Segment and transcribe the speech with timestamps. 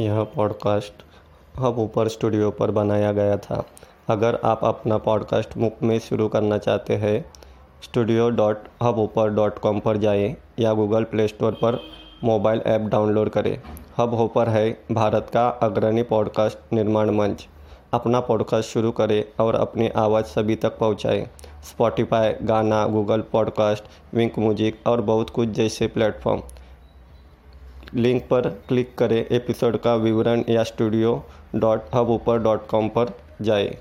[0.00, 0.92] यह podcast
[1.58, 3.64] hub ऊपर studio पर बनाया गया था।
[4.08, 7.24] अगर आप अपना पॉडकास्ट मुफ़्त में शुरू करना चाहते हैं,
[7.82, 8.56] studio dot
[8.98, 11.80] hubhopper dot com पर जाएँ या गूगल प्ले स्टोर पर
[12.24, 13.60] मोबाइल ऐप डाउनलोड करें।
[13.98, 17.48] हब ऊपर है भारत का अग्रणी पॉडकास्ट निर्माण मंच।
[17.92, 21.26] अपना पॉडकास्ट शुरू करें और अपनी आवाज़ सभी तक पहुंचाएँ।
[21.62, 23.84] Spotify Gaana Google podcast
[24.14, 26.42] Wynk music और बहुत कुछ जैसे प्लेटफॉर्म।
[27.94, 31.10] लिंक पर क्लिक करें एपिसोड का विवरण या studio
[31.54, 33.10] dot hubhopper dot com पर
[33.42, 33.76] जाए।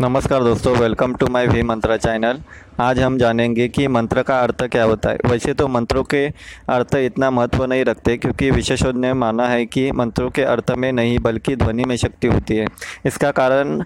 [0.00, 2.40] नमस्कार दोस्तों welcome to my V Mantra channel
[2.80, 6.26] आज हम जानेंगे कि मंत्र का अर्थ क्या होता है। वैसे तो मंत्रों के
[6.68, 10.90] अर्थ इतना महत्व नहीं रखते क्योंकि विशेषज्ञ ने माना है कि मंत्रों के अर्थ में
[10.92, 12.66] नहीं, बल्कि ध्वनि में शक्ति होती है।
[13.06, 13.82] इसका कारण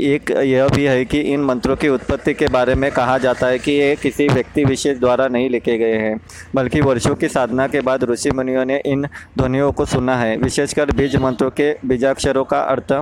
[0.00, 3.58] एक यह भी है कि इन मंत्रों की उत्पत्ति के बारे में कहा जाता है
[3.58, 6.18] कि ये किसी व्यक्ति विशेष द्वारा नहीं लिखे गए हैं,
[6.54, 9.06] बल्कि वर्षों की साधना के बाद ऋषि मुनियों ने इन
[9.38, 12.92] ध्वनियों को सुना है। विशेषकर बीज मंत्रों के बीजाक्षरों का अर्थ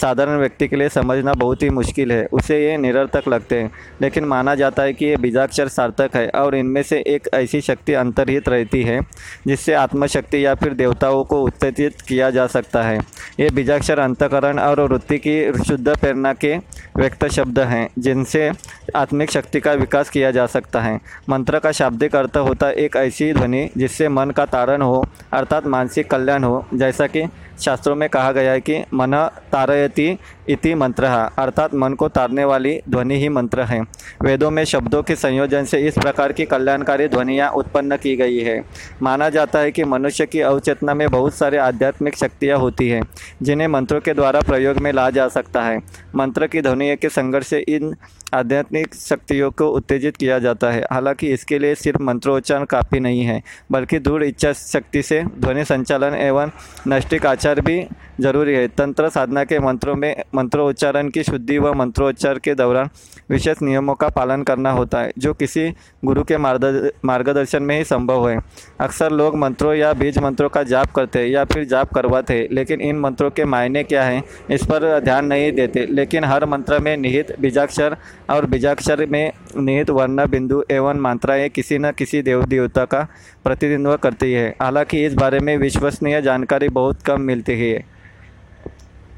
[0.00, 3.70] साधारण व्यक्ति के लिए समझना बहुत ही मुश्किल है, उसे ये निरर्थक लगते हैं।
[4.02, 7.60] लेकिन माना जाता है है कि ये बीजाक्षर सार्थक है और इनमें से एक ऐसी
[7.60, 9.00] शक्ति अंतर्हित रहती है,
[9.46, 12.98] जिससे आत्मशक्ति या फिर देवताओं को उत्तेजित किया जा सकता है।
[13.40, 16.56] ये बीजाक्षर अंतकरण और वृत्ति की शुद्ध प्रेरणा के
[16.96, 18.50] व्यक्त शब्द हैं, जिनसे
[18.96, 23.32] आत्मिक शक्ति का विकास किया जा सकता है। मंत्र का शाब्दिक अर्थ होता एक ऐसी
[23.32, 27.26] ध्वनि, जिससे मन का तारण हो, अर्थात मानसिक कल्याण हो। जैसा कि
[27.60, 29.12] शास्त्रों में कहा गया है कि मन
[29.52, 33.80] तारयति इति मंत्र। है अर्थात मन को तारने वाली ध्वनि ही मंत्र है।
[34.22, 38.60] वेदों में शब्दों के संयोजन से इस प्रकार की कल्याणकारी ध्वनियाँ उत्पन्न की गई है।
[39.02, 43.02] माना जाता है कि मनुष्य की अवचेतना में बहुत सारे आध्यात्मिक शक्तियाँ होती हैं,
[43.42, 45.78] जिन्हें मंत्रों के द्वारा प्रयोग में ला जा सकता है।
[46.16, 47.94] मंत्र की ध्वनि के संघर्ष से इन
[48.34, 53.42] आध्यात्मिक शक्तियों को उत्तेजित किया जाता है। हालाँकि इसके लिए सिर्फ़ मंत्रोच्चारण काफ़ी नहीं है,
[53.72, 56.50] बल्कि दूर इच्छा शक्ति से ध्वनि संचालन एवं
[56.86, 57.82] नैष्टिक आचार भी
[58.20, 62.88] ज़रूरी है। तंत्र साधना के मंत्रों में मंत्रोच्चारण की शुद्धि व मंत्रोच्चार के दौरान
[63.30, 65.68] विशेष नियमों का पालन करना होता है, जो किसी
[66.04, 68.38] गुरु के मार्गदर्शन में ही संभव है।
[68.80, 72.46] अक्सर लोग मंत्रों या बीज मंत्रों का जाप करते हैं या फिर जाप करवाते हैं
[72.52, 76.78] लेकिन इन मंत्रों के मायने क्या हैं, इस पर ध्यान नहीं देते। लेकिन हर मंत्र
[76.78, 77.96] में निहित बीजाक्षर
[78.30, 83.06] और बीजाक्षर में निहित वर्ण बिंदु एवं मात्राएँ किसी न किसी देव देवता का
[83.44, 87.84] प्रतिनिधित्व करती है। हालाँकि इस बारे में विश्वसनीय जानकारी बहुत कम मिलती है।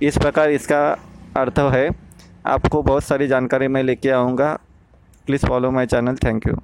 [0.02, 0.80] इस प्रकार इसका
[1.40, 1.88] अर्थ है।
[2.46, 4.52] आपको बहुत सारी जानकारी मैं लेके आऊँगा।
[5.26, 6.60] Please follow my channel thank you